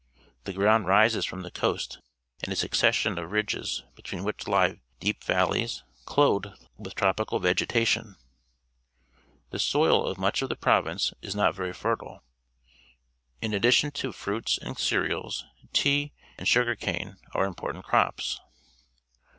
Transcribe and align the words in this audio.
The 0.45 0.53
ground 0.53 0.87
rises 0.87 1.25
from 1.27 1.43
t 1.43 1.45
he 1.45 1.51
co 1.51 1.75
ast 1.75 1.99
in 2.43 2.51
a 2.51 2.55
su^cessioir 2.55 3.23
of 3.23 3.29
_jidges». 3.29 3.83
between 3.93 4.23
wliich 4.23 4.47
lie 4.47 4.81
deep 4.99 5.23
valleys, 5.23 5.83
clothed 6.05 6.47
with 6.75 6.95
tr 6.95 7.05
opical 7.05 7.39
vegeta 7.39 7.67
tiaa. 7.67 8.15
TEe~soil 9.51 10.07
of 10.07 10.17
much 10.17 10.41
of 10.41 10.49
the 10.49 10.55
province 10.55 11.13
is 11.21 11.35
not 11.35 11.53
very 11.53 11.71
fertile. 11.71 12.23
In 13.43 13.53
addition 13.53 13.91
to 13.91 14.11
fruits 14.11 14.57
and 14.57 14.75
cer 14.75 15.05
eals, 15.07 15.43
t 15.71 15.87
ea, 15.91 16.13
and 16.35 16.47
sugar 16.47 16.73
cane 16.75 17.17
are 17.35 17.45
important 17.45 17.85
crops. 17.85 18.41